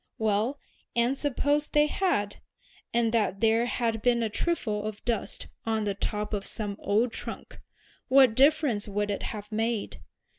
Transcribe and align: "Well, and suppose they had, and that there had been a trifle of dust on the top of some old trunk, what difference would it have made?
"Well, 0.17 0.57
and 0.95 1.15
suppose 1.15 1.67
they 1.67 1.85
had, 1.85 2.37
and 2.91 3.11
that 3.13 3.39
there 3.39 3.67
had 3.67 4.01
been 4.01 4.23
a 4.23 4.31
trifle 4.31 4.83
of 4.87 5.05
dust 5.05 5.47
on 5.63 5.83
the 5.83 5.93
top 5.93 6.33
of 6.33 6.47
some 6.47 6.75
old 6.79 7.11
trunk, 7.13 7.61
what 8.07 8.33
difference 8.33 8.87
would 8.87 9.11
it 9.11 9.21
have 9.21 9.51
made? 9.51 10.01